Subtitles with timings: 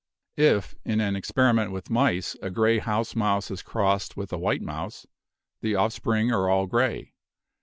[0.37, 4.63] If in an experiment with mice a gray house mouse is crossed with a white
[4.63, 5.05] mouse,
[5.61, 7.13] the offspring are all gray.